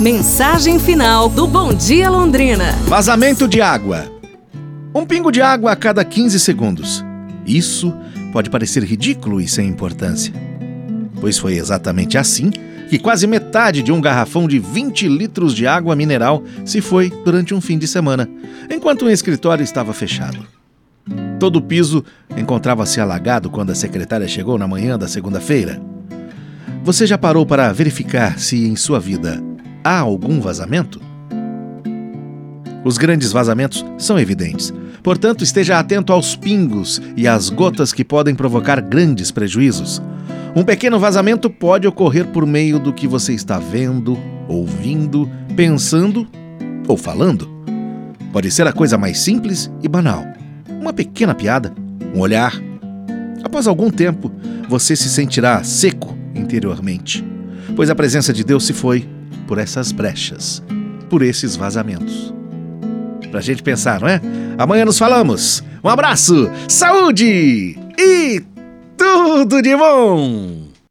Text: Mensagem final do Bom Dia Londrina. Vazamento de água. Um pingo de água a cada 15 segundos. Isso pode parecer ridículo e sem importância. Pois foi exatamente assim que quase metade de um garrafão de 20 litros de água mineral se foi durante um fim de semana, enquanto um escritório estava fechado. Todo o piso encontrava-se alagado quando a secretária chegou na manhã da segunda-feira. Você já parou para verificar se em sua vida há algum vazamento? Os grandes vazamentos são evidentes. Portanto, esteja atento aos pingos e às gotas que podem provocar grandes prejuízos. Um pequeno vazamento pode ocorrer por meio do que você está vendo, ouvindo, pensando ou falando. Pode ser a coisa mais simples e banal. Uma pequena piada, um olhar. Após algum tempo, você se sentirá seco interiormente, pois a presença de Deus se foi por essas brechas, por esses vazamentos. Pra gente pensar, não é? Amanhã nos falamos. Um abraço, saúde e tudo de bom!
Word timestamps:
Mensagem 0.00 0.80
final 0.80 1.28
do 1.28 1.46
Bom 1.46 1.72
Dia 1.72 2.10
Londrina. 2.10 2.72
Vazamento 2.88 3.46
de 3.46 3.62
água. 3.62 4.10
Um 4.92 5.06
pingo 5.06 5.30
de 5.30 5.40
água 5.40 5.70
a 5.70 5.76
cada 5.76 6.04
15 6.04 6.40
segundos. 6.40 7.04
Isso 7.46 7.94
pode 8.32 8.50
parecer 8.50 8.82
ridículo 8.82 9.40
e 9.40 9.46
sem 9.46 9.68
importância. 9.68 10.34
Pois 11.20 11.38
foi 11.38 11.54
exatamente 11.54 12.18
assim 12.18 12.50
que 12.90 12.98
quase 12.98 13.28
metade 13.28 13.84
de 13.84 13.92
um 13.92 14.00
garrafão 14.00 14.48
de 14.48 14.58
20 14.58 15.06
litros 15.06 15.54
de 15.54 15.64
água 15.64 15.94
mineral 15.94 16.42
se 16.64 16.80
foi 16.80 17.08
durante 17.24 17.54
um 17.54 17.60
fim 17.60 17.78
de 17.78 17.86
semana, 17.86 18.28
enquanto 18.68 19.04
um 19.04 19.10
escritório 19.10 19.62
estava 19.62 19.92
fechado. 19.92 20.44
Todo 21.38 21.56
o 21.56 21.62
piso 21.62 22.04
encontrava-se 22.36 23.00
alagado 23.00 23.48
quando 23.48 23.70
a 23.70 23.76
secretária 23.76 24.26
chegou 24.26 24.58
na 24.58 24.66
manhã 24.66 24.98
da 24.98 25.06
segunda-feira. 25.06 25.80
Você 26.82 27.06
já 27.06 27.16
parou 27.16 27.46
para 27.46 27.72
verificar 27.72 28.40
se 28.40 28.66
em 28.66 28.74
sua 28.74 28.98
vida 28.98 29.40
há 29.84 29.98
algum 29.98 30.40
vazamento? 30.40 31.00
Os 32.82 32.98
grandes 32.98 33.30
vazamentos 33.30 33.84
são 33.98 34.18
evidentes. 34.18 34.72
Portanto, 35.02 35.44
esteja 35.44 35.78
atento 35.78 36.12
aos 36.12 36.34
pingos 36.34 37.00
e 37.16 37.28
às 37.28 37.50
gotas 37.50 37.92
que 37.92 38.04
podem 38.04 38.34
provocar 38.34 38.80
grandes 38.80 39.30
prejuízos. 39.30 40.02
Um 40.56 40.64
pequeno 40.64 40.98
vazamento 40.98 41.50
pode 41.50 41.86
ocorrer 41.86 42.26
por 42.28 42.46
meio 42.46 42.78
do 42.78 42.92
que 42.92 43.06
você 43.06 43.34
está 43.34 43.58
vendo, 43.58 44.18
ouvindo, 44.48 45.28
pensando 45.54 46.26
ou 46.88 46.96
falando. 46.96 47.48
Pode 48.32 48.50
ser 48.50 48.66
a 48.66 48.72
coisa 48.72 48.96
mais 48.96 49.18
simples 49.18 49.70
e 49.82 49.88
banal. 49.88 50.24
Uma 50.80 50.92
pequena 50.92 51.34
piada, 51.34 51.72
um 52.14 52.20
olhar. 52.20 52.54
Após 53.42 53.66
algum 53.66 53.90
tempo, 53.90 54.30
você 54.68 54.96
se 54.96 55.08
sentirá 55.08 55.62
seco 55.62 56.16
interiormente, 56.34 57.24
pois 57.76 57.90
a 57.90 57.94
presença 57.94 58.32
de 58.32 58.44
Deus 58.44 58.64
se 58.64 58.72
foi 58.72 59.08
por 59.46 59.58
essas 59.58 59.92
brechas, 59.92 60.62
por 61.08 61.22
esses 61.22 61.56
vazamentos. 61.56 62.32
Pra 63.30 63.40
gente 63.40 63.62
pensar, 63.62 64.00
não 64.00 64.08
é? 64.08 64.20
Amanhã 64.58 64.84
nos 64.84 64.98
falamos. 64.98 65.62
Um 65.82 65.88
abraço, 65.88 66.50
saúde 66.68 67.76
e 67.98 68.42
tudo 68.96 69.60
de 69.60 69.76
bom! 69.76 70.63